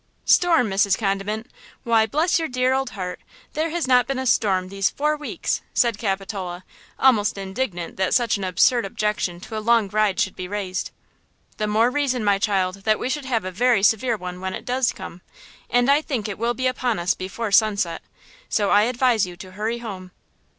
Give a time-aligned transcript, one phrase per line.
[0.25, 0.97] "Storm, Mrs.
[0.97, 1.45] Condiment,
[1.83, 3.19] why bless your dear old heart,
[3.53, 6.63] there has not been a storm these four weeks!" said Capitola,
[6.97, 10.89] almost indignant that such an absurd objection to a long ride should be raised.
[11.57, 14.65] "The more reason, my child, that we should have a very severe one when it
[14.65, 15.21] does come,
[15.69, 18.01] and I think it will be upon us before sunset;
[18.49, 20.09] so I advise you to hurry home."